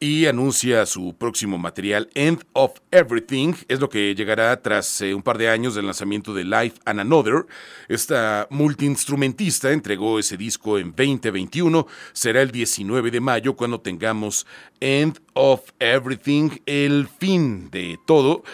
y 0.00 0.26
anuncia 0.26 0.87
su 0.87 1.16
próximo 1.16 1.58
material 1.58 2.08
End 2.14 2.44
of 2.52 2.74
Everything. 2.90 3.54
Es 3.68 3.80
lo 3.80 3.88
que 3.88 4.14
llegará 4.14 4.60
tras 4.62 5.00
un 5.00 5.22
par 5.22 5.38
de 5.38 5.48
años 5.48 5.74
del 5.74 5.87
lanzamiento 5.87 6.32
de 6.32 6.44
Life 6.44 6.78
and 6.84 7.00
Another. 7.00 7.46
Esta 7.88 8.46
multiinstrumentista 8.50 9.72
entregó 9.72 10.18
ese 10.18 10.37
disco 10.37 10.78
en 10.78 10.90
2021. 10.90 11.87
Será 12.12 12.42
el 12.42 12.50
19 12.50 13.10
de 13.10 13.20
mayo 13.20 13.56
cuando 13.64 13.81
tengamos 13.81 14.46
End 14.79 15.22
of 15.33 15.62
Everything, 15.79 16.50
el 16.66 17.09
fin 17.09 17.70
de 17.70 17.98
todo, 18.05 18.44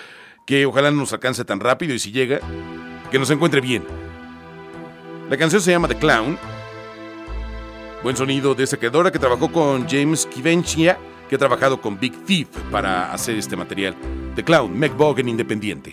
que 0.47 0.67
ojalá 0.67 0.93
no 0.93 0.99
nos 0.99 1.13
alcance 1.13 1.45
tan 1.45 1.59
rápido 1.59 1.95
y 1.95 1.99
si 1.99 2.13
llega, 2.13 2.39
que 3.11 3.19
nos 3.19 3.29
encuentre 3.31 3.61
bien. 3.61 3.83
La 5.29 5.37
canción 5.37 5.61
se 5.61 5.73
llama 5.73 5.89
The 5.89 5.97
Clown. 5.97 6.39
Buen 8.05 8.17
sonido 8.17 8.55
de 8.55 8.63
esa 8.63 8.77
creadora 8.77 9.11
que 9.11 9.19
trabajó 9.19 9.51
con 9.51 9.89
James 9.89 10.27
Kivenchia, 10.27 10.97
que 11.29 11.35
ha 11.35 11.39
trabajado 11.39 11.81
con 11.81 11.99
Big 11.99 12.25
Thief 12.25 12.47
para 12.71 13.13
hacer 13.13 13.37
este 13.37 13.57
material. 13.57 13.97
The 14.37 14.45
Clown, 14.45 14.81
Bogan 14.97 15.29
Independiente. 15.29 15.91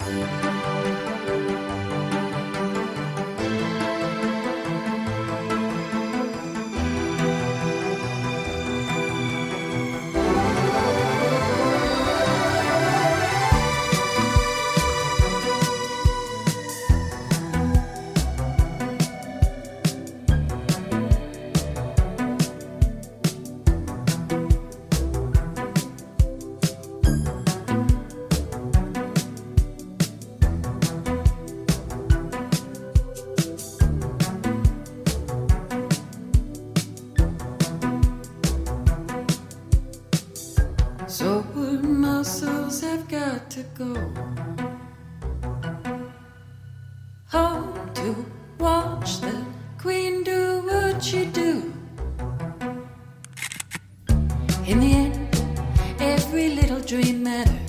Little 56.70 56.86
dream 56.86 57.24
mattered. 57.24 57.62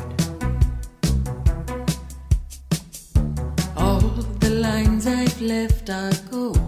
All 3.76 4.00
the 4.40 4.50
lines 4.50 5.06
I've 5.06 5.40
left 5.40 5.88
are 5.88 6.10
gold. 6.28 6.67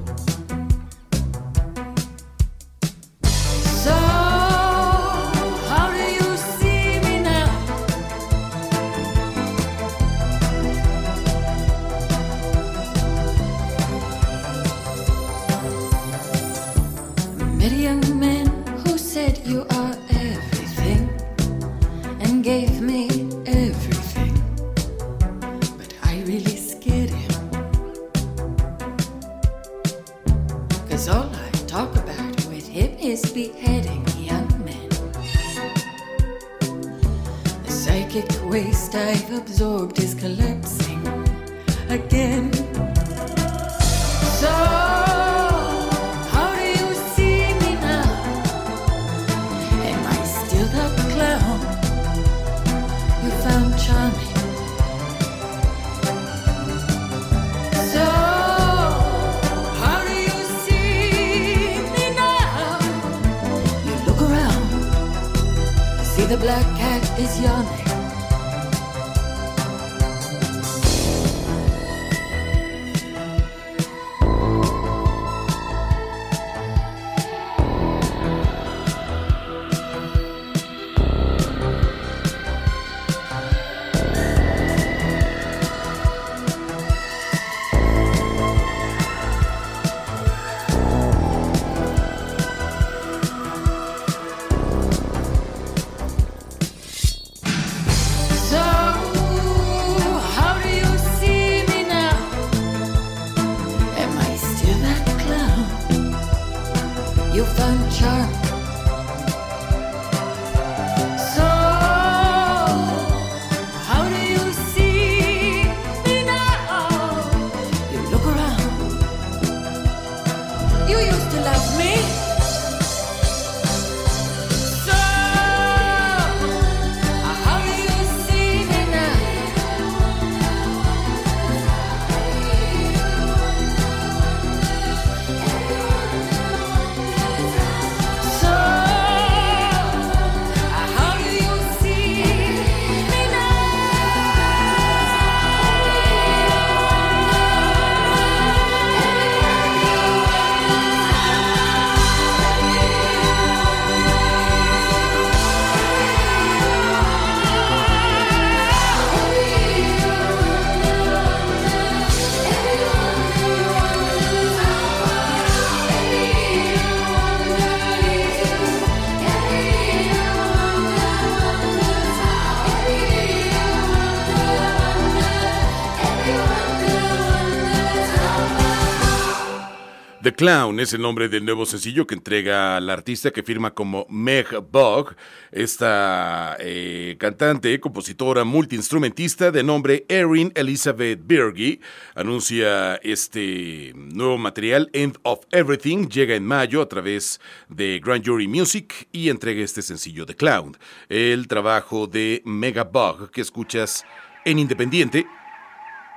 Clown 180.41 180.81
es 180.81 180.95
el 180.95 181.03
nombre 181.03 181.29
del 181.29 181.45
nuevo 181.45 181.67
sencillo 181.67 182.07
que 182.07 182.15
entrega 182.15 182.81
la 182.81 182.95
artista 182.95 183.31
que 183.31 183.43
firma 183.43 183.75
como 183.75 184.07
Meg 184.09 184.47
Bog, 184.73 185.15
esta 185.53 186.57
eh, 186.59 187.17
cantante, 187.19 187.79
compositora, 187.79 188.43
multiinstrumentista 188.45 189.51
de 189.51 189.63
nombre 189.63 190.07
Erin 190.09 190.51
Elizabeth 190.55 191.21
Bergy, 191.23 191.83
anuncia 192.15 192.95
este 193.03 193.93
nuevo 193.95 194.39
material, 194.39 194.89
End 194.95 195.19
of 195.25 195.41
Everything, 195.51 196.09
llega 196.09 196.35
en 196.35 196.47
mayo 196.47 196.81
a 196.81 196.89
través 196.89 197.39
de 197.69 198.01
Grand 198.03 198.25
Jury 198.25 198.49
Music 198.49 199.09
y 199.13 199.29
entrega 199.29 199.63
este 199.63 199.83
sencillo 199.83 200.25
The 200.25 200.37
Clown, 200.37 200.75
el 201.11 201.49
trabajo 201.49 202.07
de 202.07 202.41
Mega 202.47 202.85
Bug 202.85 203.31
que 203.31 203.43
escuchas 203.43 204.07
en 204.47 204.59
Independiente. 204.59 205.27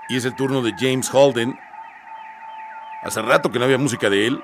Y 0.08 0.16
es 0.16 0.24
el 0.24 0.36
turno 0.38 0.62
de 0.62 0.74
James 0.80 1.10
Holden, 1.12 1.56
Hace 3.04 3.22
rato 3.22 3.52
que 3.52 3.60
no 3.60 3.66
había 3.66 3.78
música 3.78 4.10
de 4.10 4.28
él. 4.28 4.44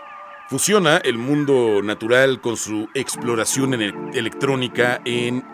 Fusiona 0.49 0.97
el 0.97 1.17
mundo 1.17 1.81
natural 1.81 2.41
con 2.41 2.57
su 2.57 2.89
exploración 2.93 3.73
en 3.73 4.11
electrónica 4.13 4.99
en 5.05 5.45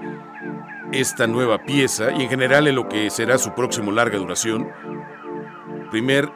esta 0.91 1.27
nueva 1.27 1.63
pieza 1.63 2.11
y 2.11 2.23
en 2.23 2.29
general 2.29 2.67
en 2.67 2.75
lo 2.75 2.87
que 2.87 3.09
será 3.09 3.37
su 3.37 3.53
próximo 3.53 3.91
larga 3.91 4.17
duración. 4.17 4.69
Primer, 5.91 6.31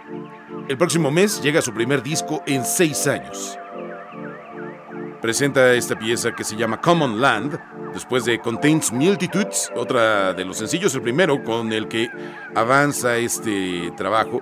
el 0.68 0.78
próximo 0.78 1.10
mes 1.10 1.42
llega 1.42 1.62
su 1.62 1.74
primer 1.74 2.04
disco 2.04 2.44
en 2.46 2.64
seis 2.64 3.08
años. 3.08 3.58
Presenta 5.22 5.74
esta 5.74 5.98
pieza 5.98 6.34
que 6.34 6.44
se 6.44 6.56
llama 6.56 6.80
Common 6.80 7.20
Land, 7.20 7.60
después 7.94 8.26
de 8.26 8.40
Contains 8.40 8.92
Multitudes, 8.92 9.72
otra 9.76 10.34
de 10.34 10.46
los 10.46 10.58
sencillos, 10.58 10.94
el 10.94 11.02
primero 11.02 11.44
con 11.44 11.74
el 11.74 11.88
que 11.88 12.10
avanza 12.56 13.18
este 13.18 13.92
trabajo. 13.98 14.42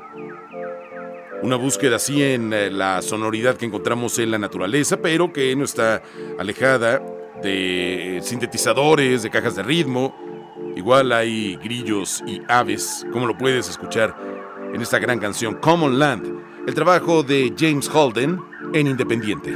Una 1.43 1.55
búsqueda 1.55 1.97
así 1.97 2.23
en 2.23 2.51
eh, 2.51 2.69
la 2.71 3.01
sonoridad 3.01 3.57
que 3.57 3.65
encontramos 3.65 4.17
en 4.19 4.31
la 4.31 4.37
naturaleza, 4.37 4.97
pero 4.97 5.31
que 5.31 5.55
no 5.55 5.65
está 5.65 6.01
alejada 6.39 7.01
de 7.43 8.19
sintetizadores, 8.23 9.23
de 9.23 9.29
cajas 9.29 9.55
de 9.55 9.63
ritmo. 9.63 10.15
Igual 10.75 11.11
hay 11.11 11.55
grillos 11.57 12.23
y 12.25 12.41
aves, 12.47 13.05
como 13.11 13.27
lo 13.27 13.37
puedes 13.37 13.69
escuchar 13.69 14.15
en 14.73 14.81
esta 14.81 14.99
gran 14.99 15.19
canción 15.19 15.55
Common 15.55 15.99
Land, 15.99 16.67
el 16.67 16.73
trabajo 16.73 17.23
de 17.23 17.53
James 17.57 17.89
Holden 17.93 18.39
en 18.73 18.87
Independiente. 18.87 19.55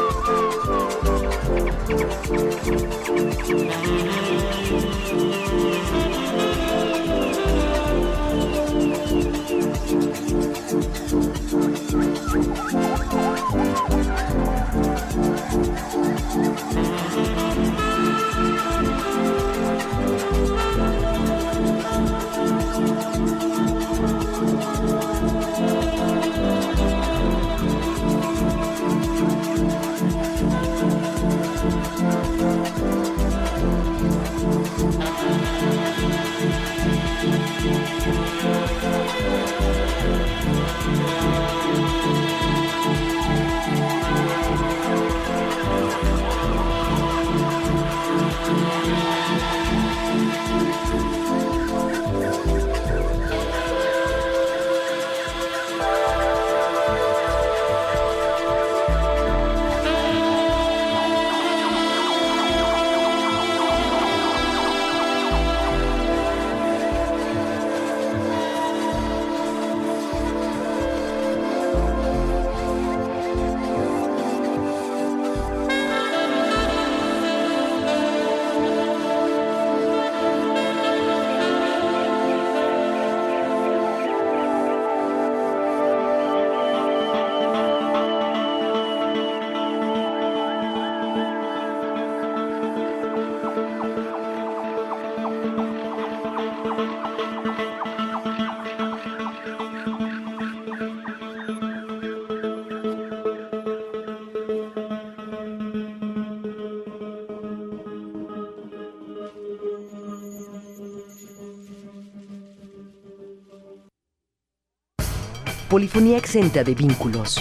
Polifonía 115.71 116.17
exenta 116.17 116.65
de 116.65 116.75
vínculos. 116.75 117.39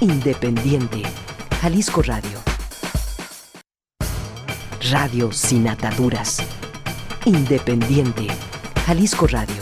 Independiente. 0.00 1.00
Jalisco 1.62 2.02
Radio. 2.02 2.38
Radio 4.90 5.32
sin 5.32 5.66
ataduras. 5.66 6.42
Independiente. 7.24 8.26
Jalisco 8.84 9.26
Radio. 9.28 9.57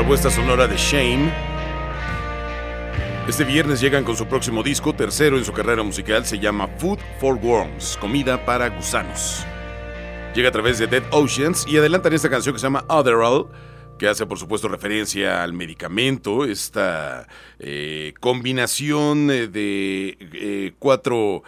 propuesta 0.00 0.30
sonora 0.30 0.66
de 0.66 0.78
Shame. 0.78 1.30
Este 3.28 3.44
viernes 3.44 3.82
llegan 3.82 4.02
con 4.02 4.16
su 4.16 4.24
próximo 4.24 4.62
disco, 4.62 4.94
tercero 4.94 5.36
en 5.36 5.44
su 5.44 5.52
carrera 5.52 5.82
musical, 5.82 6.24
se 6.24 6.38
llama 6.38 6.68
Food 6.78 7.00
for 7.20 7.36
Worms, 7.36 7.98
comida 8.00 8.42
para 8.46 8.70
gusanos. 8.70 9.44
Llega 10.34 10.48
a 10.48 10.52
través 10.52 10.78
de 10.78 10.86
Dead 10.86 11.02
Oceans 11.10 11.66
y 11.68 11.76
adelantan 11.76 12.14
esta 12.14 12.30
canción 12.30 12.54
que 12.54 12.58
se 12.58 12.66
llama 12.66 12.86
Otherall, 12.88 13.48
que 13.98 14.08
hace 14.08 14.24
por 14.24 14.38
supuesto 14.38 14.68
referencia 14.68 15.42
al 15.42 15.52
medicamento, 15.52 16.46
esta 16.46 17.28
eh, 17.58 18.14
combinación 18.20 19.30
eh, 19.30 19.48
de 19.48 20.16
eh, 20.18 20.72
cuatro 20.78 21.42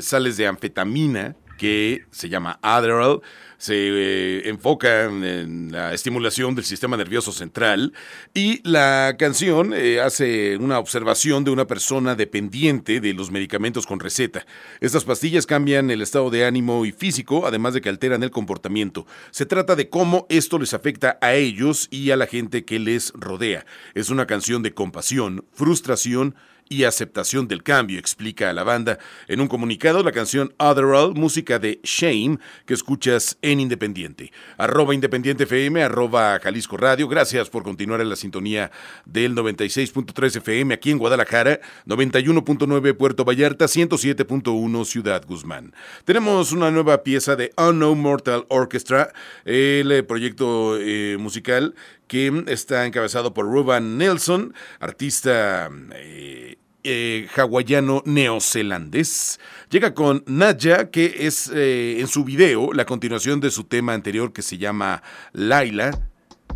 sales 0.00 0.36
de 0.36 0.46
anfetamina 0.46 1.34
que 1.58 2.04
se 2.12 2.28
llama 2.28 2.60
Adderall 2.62 3.20
se 3.58 3.74
eh, 3.74 4.48
enfoca 4.48 5.04
en, 5.04 5.72
la 5.72 5.94
estimulación 5.94 6.54
del 6.54 6.64
sistema 6.64 6.96
nervioso 6.96 7.32
central 7.32 7.92
y 8.34 8.60
la 8.68 9.16
canción 9.18 9.72
eh, 9.74 10.00
hace 10.00 10.56
una 10.56 10.78
observación 10.78 11.44
de 11.44 11.50
una 11.50 11.66
persona 11.66 12.14
dependiente 12.14 13.00
de 13.00 13.14
los 13.14 13.30
medicamentos 13.30 13.86
con 13.86 14.00
receta. 14.00 14.46
Estas 14.80 15.04
pastillas 15.04 15.46
cambian 15.46 15.90
el 15.90 16.02
estado 16.02 16.30
de 16.30 16.44
ánimo 16.44 16.84
y 16.84 16.92
físico, 16.92 17.46
además 17.46 17.74
de 17.74 17.80
que 17.80 17.88
alteran 17.88 18.22
el 18.22 18.30
comportamiento. 18.30 19.06
Se 19.30 19.46
trata 19.46 19.76
de 19.76 19.88
cómo 19.88 20.26
esto 20.28 20.58
les 20.58 20.74
afecta 20.74 21.18
a 21.20 21.34
ellos 21.34 21.88
y 21.90 22.10
a 22.10 22.16
la 22.16 22.26
gente 22.26 22.64
que 22.64 22.78
les 22.78 23.12
rodea. 23.14 23.66
Es 23.94 24.10
una 24.10 24.26
canción 24.26 24.62
de 24.62 24.74
compasión, 24.74 25.44
frustración, 25.52 26.34
y 26.68 26.84
aceptación 26.84 27.48
del 27.48 27.62
cambio, 27.62 27.98
explica 27.98 28.50
a 28.50 28.52
la 28.52 28.64
banda. 28.64 28.98
En 29.28 29.40
un 29.40 29.48
comunicado, 29.48 30.02
la 30.02 30.12
canción 30.12 30.54
Otherall, 30.58 31.14
música 31.14 31.58
de 31.58 31.80
Shame, 31.82 32.38
que 32.64 32.74
escuchas 32.74 33.38
en 33.42 33.60
Independiente. 33.60 34.32
Arroba 34.58 34.94
Independiente 34.94 35.44
FM, 35.44 35.82
arroba 35.82 36.38
Jalisco 36.40 36.76
Radio. 36.76 37.08
Gracias 37.08 37.50
por 37.50 37.62
continuar 37.62 38.00
en 38.00 38.08
la 38.08 38.16
sintonía 38.16 38.70
del 39.04 39.34
96.3 39.34 40.36
FM 40.36 40.74
aquí 40.74 40.90
en 40.90 40.98
Guadalajara, 40.98 41.60
91.9 41.86 42.96
Puerto 42.96 43.24
Vallarta, 43.24 43.66
107.1 43.66 44.84
Ciudad 44.84 45.24
Guzmán. 45.26 45.74
Tenemos 46.04 46.52
una 46.52 46.70
nueva 46.70 47.02
pieza 47.02 47.36
de 47.36 47.52
Unknown 47.56 48.00
Mortal 48.00 48.46
Orchestra, 48.48 49.12
el 49.44 50.04
proyecto 50.04 50.78
eh, 50.78 51.16
musical 51.18 51.74
que 52.06 52.44
está 52.48 52.86
encabezado 52.86 53.34
por 53.34 53.46
Ruben 53.46 53.98
Nelson, 53.98 54.54
artista 54.80 55.70
eh, 55.94 56.56
eh, 56.84 57.28
hawaiano 57.34 58.02
neozelandés. 58.04 59.40
Llega 59.70 59.94
con 59.94 60.22
Nadja, 60.26 60.90
que 60.90 61.14
es 61.26 61.50
eh, 61.52 61.98
en 61.98 62.06
su 62.06 62.24
video 62.24 62.72
la 62.72 62.86
continuación 62.86 63.40
de 63.40 63.50
su 63.50 63.64
tema 63.64 63.92
anterior 63.92 64.32
que 64.32 64.42
se 64.42 64.58
llama 64.58 65.02
Laila. 65.32 65.90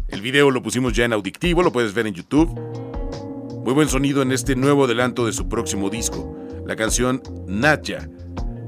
El 0.09 0.23
video 0.23 0.51
lo 0.51 0.63
pusimos 0.63 0.93
ya 0.93 1.05
en 1.05 1.13
auditivo, 1.13 1.63
lo 1.63 1.73
puedes 1.73 1.95
ver 1.95 2.07
en 2.07 2.15
YouTube. 2.15 2.49
Muy 3.65 3.75
buen 3.75 3.89
sonido 3.89 4.23
en 4.23 4.33
este 4.33 4.57
nuevo 4.57 4.85
adelanto 4.85 5.27
de 5.27 5.33
su 5.33 5.49
próximo 5.49 5.91
disco, 5.91 6.37
la 6.67 6.77
canción 6.77 7.23
Nadja, 7.47 8.09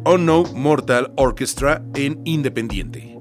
No 0.05 0.43
Mortal 0.55 1.13
Orchestra 1.17 1.83
en 1.95 2.21
Independiente. 2.25 3.12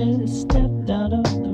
Stepped 0.00 0.88
out 0.88 1.12
of 1.12 1.24
the 1.24 1.49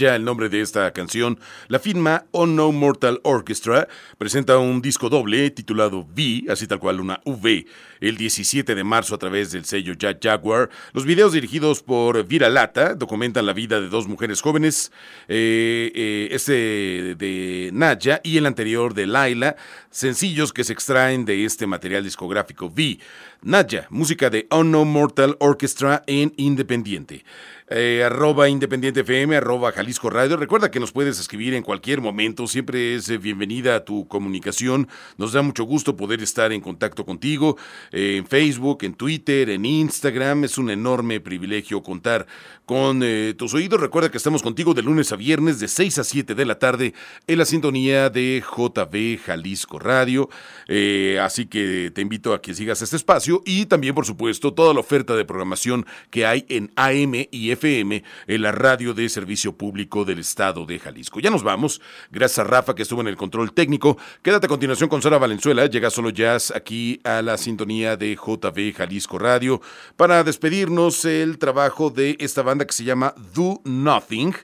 Nadja, 0.00 0.16
el 0.16 0.24
nombre 0.24 0.48
de 0.48 0.60
esta 0.60 0.90
canción, 0.92 1.38
la 1.68 1.78
firma 1.78 2.24
Unknown 2.32 2.74
Mortal 2.74 3.20
Orchestra 3.22 3.86
presenta 4.16 4.56
un 4.58 4.80
disco 4.80 5.08
doble 5.08 5.50
titulado 5.50 6.00
V, 6.00 6.44
así 6.50 6.66
tal 6.66 6.78
cual 6.78 7.00
una 7.00 7.20
V, 7.24 7.66
el 8.00 8.16
17 8.16 8.74
de 8.74 8.84
marzo 8.84 9.14
a 9.14 9.18
través 9.18 9.52
del 9.52 9.64
sello 9.64 9.92
Jack 9.94 10.22
Jaguar. 10.22 10.70
Los 10.92 11.04
videos 11.04 11.32
dirigidos 11.32 11.82
por 11.82 12.24
Vira 12.26 12.48
Lata 12.48 12.94
documentan 12.94 13.44
la 13.44 13.52
vida 13.52 13.80
de 13.80 13.88
dos 13.88 14.08
mujeres 14.08 14.40
jóvenes, 14.40 14.90
eh, 15.28 15.92
eh, 15.94 16.28
este 16.30 17.14
de 17.16 17.70
Nadja 17.72 18.20
y 18.22 18.38
el 18.38 18.46
anterior 18.46 18.94
de 18.94 19.06
Laila, 19.06 19.56
sencillos 19.90 20.52
que 20.52 20.64
se 20.64 20.72
extraen 20.72 21.24
de 21.24 21.44
este 21.44 21.66
material 21.66 22.04
discográfico 22.04 22.66
V. 22.66 22.98
Nadja, 23.42 23.86
música 23.90 24.30
de 24.30 24.46
Unknown 24.50 24.88
Mortal 24.88 25.36
Orchestra 25.40 26.02
en 26.06 26.32
Independiente. 26.36 27.24
Eh, 27.72 28.02
arroba 28.02 28.48
Independiente 28.48 29.02
FM, 29.02 29.36
arroba 29.36 29.70
Jalisco 29.70 30.10
Radio. 30.10 30.36
Recuerda 30.36 30.72
que 30.72 30.80
nos 30.80 30.90
puedes 30.90 31.20
escribir 31.20 31.54
en 31.54 31.62
cualquier 31.62 32.00
momento, 32.00 32.48
siempre 32.48 32.96
es 32.96 33.08
eh, 33.08 33.16
bienvenida 33.16 33.76
a 33.76 33.84
tu 33.84 34.08
comunicación. 34.08 34.88
Nos 35.18 35.34
da 35.34 35.42
mucho 35.42 35.62
gusto 35.62 35.96
poder 35.96 36.20
estar 36.20 36.50
en 36.50 36.62
contacto 36.62 37.06
contigo 37.06 37.56
eh, 37.92 38.16
en 38.16 38.26
Facebook, 38.26 38.78
en 38.82 38.94
Twitter, 38.94 39.50
en 39.50 39.64
Instagram. 39.64 40.42
Es 40.42 40.58
un 40.58 40.70
enorme 40.70 41.20
privilegio 41.20 41.80
contar 41.80 42.26
con 42.66 43.02
tus 43.36 43.52
oídos. 43.54 43.80
Recuerda 43.80 44.12
que 44.12 44.16
estamos 44.16 44.44
contigo 44.44 44.74
de 44.74 44.82
lunes 44.82 45.10
a 45.10 45.16
viernes 45.16 45.58
de 45.58 45.66
6 45.66 45.98
a 45.98 46.04
7 46.04 46.36
de 46.36 46.44
la 46.44 46.60
tarde 46.60 46.94
en 47.26 47.38
la 47.38 47.44
sintonía 47.44 48.10
de 48.10 48.44
JB 48.48 49.20
Jalisco 49.24 49.80
Radio. 49.80 50.28
así 51.20 51.46
que 51.46 51.90
te 51.92 52.00
invito 52.00 52.32
a 52.32 52.40
que 52.40 52.54
sigas 52.54 52.80
este 52.80 52.94
espacio 52.94 53.42
y 53.44 53.66
también, 53.66 53.96
por 53.96 54.06
supuesto, 54.06 54.54
toda 54.54 54.72
la 54.72 54.78
oferta 54.78 55.16
de 55.16 55.24
programación 55.24 55.84
que 56.10 56.26
hay 56.26 56.46
en 56.48 56.70
AM 56.76 57.26
y 57.32 57.50
FM 57.50 57.59
FM 57.60 58.02
en 58.26 58.42
la 58.42 58.52
radio 58.52 58.94
de 58.94 59.08
servicio 59.08 59.56
público 59.56 60.06
del 60.06 60.20
estado 60.20 60.64
de 60.64 60.78
Jalisco. 60.78 61.20
Ya 61.20 61.30
nos 61.30 61.42
vamos. 61.42 61.82
Gracias 62.10 62.38
a 62.38 62.44
Rafa 62.44 62.74
que 62.74 62.82
estuvo 62.82 63.02
en 63.02 63.08
el 63.08 63.16
control 63.16 63.52
técnico. 63.52 63.98
Quédate 64.22 64.46
a 64.46 64.48
continuación 64.48 64.88
con 64.88 65.02
Sara 65.02 65.18
Valenzuela. 65.18 65.66
Llega 65.66 65.90
solo 65.90 66.08
jazz 66.10 66.52
aquí 66.54 67.00
a 67.04 67.20
la 67.20 67.36
sintonía 67.36 67.96
de 67.96 68.14
JB 68.16 68.74
Jalisco 68.74 69.18
Radio 69.18 69.60
para 69.96 70.24
despedirnos 70.24 71.04
el 71.04 71.38
trabajo 71.38 71.90
de 71.90 72.16
esta 72.18 72.42
banda 72.42 72.64
que 72.64 72.72
se 72.72 72.84
llama 72.84 73.14
Do 73.34 73.60
Nothing 73.64 74.34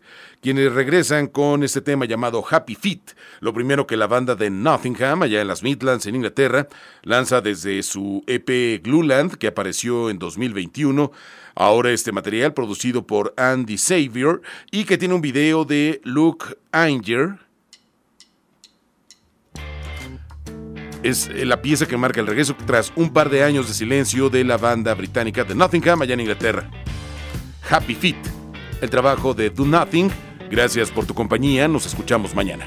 quienes 0.46 0.72
regresan 0.72 1.26
con 1.26 1.64
este 1.64 1.80
tema 1.80 2.04
llamado 2.04 2.44
Happy 2.48 2.76
Feet, 2.76 3.16
lo 3.40 3.52
primero 3.52 3.84
que 3.84 3.96
la 3.96 4.06
banda 4.06 4.36
de 4.36 4.48
Nottingham, 4.48 5.22
allá 5.22 5.40
en 5.40 5.48
las 5.48 5.64
Midlands, 5.64 6.06
en 6.06 6.14
Inglaterra, 6.14 6.68
lanza 7.02 7.40
desde 7.40 7.82
su 7.82 8.22
EP 8.28 8.80
Glueland, 8.80 9.38
que 9.38 9.48
apareció 9.48 10.08
en 10.08 10.20
2021. 10.20 11.10
Ahora 11.56 11.90
este 11.90 12.12
material 12.12 12.54
producido 12.54 13.08
por 13.08 13.34
Andy 13.36 13.76
Xavier 13.76 14.40
y 14.70 14.84
que 14.84 14.96
tiene 14.96 15.14
un 15.14 15.20
video 15.20 15.64
de 15.64 16.00
Luke 16.04 16.46
Anger. 16.70 17.40
Es 21.02 21.28
la 21.28 21.60
pieza 21.60 21.86
que 21.86 21.96
marca 21.96 22.20
el 22.20 22.28
regreso 22.28 22.54
tras 22.66 22.92
un 22.94 23.12
par 23.12 23.30
de 23.30 23.42
años 23.42 23.66
de 23.66 23.74
silencio 23.74 24.30
de 24.30 24.44
la 24.44 24.58
banda 24.58 24.94
británica 24.94 25.42
de 25.42 25.56
Nottingham 25.56 26.02
allá 26.02 26.14
en 26.14 26.20
Inglaterra. 26.20 26.70
Happy 27.68 27.96
Feet, 27.96 28.14
el 28.80 28.88
trabajo 28.90 29.34
de 29.34 29.50
Do 29.50 29.64
Nothing 29.64 30.25
Gracias 30.50 30.90
por 30.90 31.06
tu 31.06 31.14
compañía, 31.14 31.68
nos 31.68 31.86
escuchamos 31.86 32.34
mañana. 32.34 32.66